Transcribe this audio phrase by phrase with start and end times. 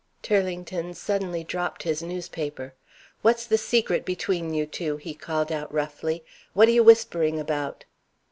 [0.23, 2.73] Turlington suddenly dropped his newspaper.
[3.21, 6.25] "What's the secret between you two?" he called out roughly.
[6.53, 7.85] "What are you whispering about?"